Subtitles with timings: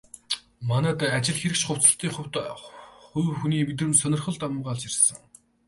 [0.69, 2.35] Манайд ажил хэрэгч хувцаслалтын хувьд
[3.07, 5.19] хувь хүний мэдрэмж, сонирхол давамгайлж ирсэн.